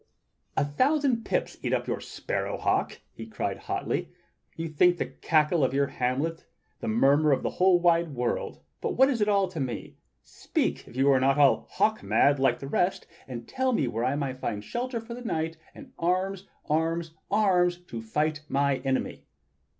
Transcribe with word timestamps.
"A 0.57 0.65
thousand 0.65 1.25
pips 1.25 1.57
eat 1.61 1.73
up 1.73 1.85
your 1.85 1.99
sparrow 1.99 2.57
hawk!" 2.57 3.01
he 3.13 3.27
cried 3.27 3.57
hotly. 3.59 4.09
"You 4.57 4.67
think 4.67 4.97
the 4.97 5.05
cackle 5.05 5.63
of 5.63 5.75
your 5.75 5.85
hamlet 5.85 6.47
the 6.79 6.87
murmur 6.87 7.31
of 7.31 7.43
the 7.43 7.51
whole 7.51 7.79
wide 7.79 8.15
world! 8.15 8.63
But 8.81 8.93
what 8.93 9.09
is 9.09 9.21
it 9.21 9.27
all 9.29 9.47
to 9.49 9.59
me? 9.59 9.97
Speak, 10.23 10.87
if 10.87 10.95
you 10.95 11.11
are 11.11 11.19
not 11.19 11.35
hawk 11.37 12.01
mad 12.01 12.39
like 12.39 12.57
the 12.57 12.67
rest, 12.67 13.05
and 13.27 13.47
tell 13.47 13.73
me 13.73 13.87
where 13.87 14.03
I 14.03 14.15
may 14.15 14.33
find 14.33 14.63
shelter 14.63 14.99
for 14.99 15.13
the 15.13 15.21
night 15.21 15.57
and 15.75 15.93
arms, 15.99 16.47
arms, 16.67 17.11
arms 17.29 17.77
to 17.81 18.01
fight 18.01 18.41
my 18.49 18.77
enemy!" 18.77 19.27